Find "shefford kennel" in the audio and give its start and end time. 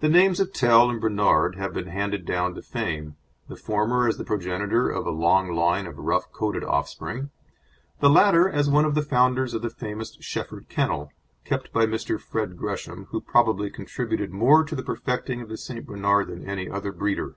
10.22-11.12